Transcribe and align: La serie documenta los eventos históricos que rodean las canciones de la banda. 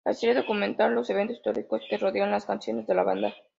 La 0.03 0.15
serie 0.15 0.33
documenta 0.33 0.87
los 0.89 1.11
eventos 1.11 1.37
históricos 1.37 1.83
que 1.87 1.99
rodean 1.99 2.31
las 2.31 2.47
canciones 2.47 2.87
de 2.87 2.95
la 2.95 3.03
banda. 3.03 3.35